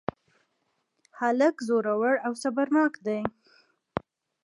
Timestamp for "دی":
3.05-3.19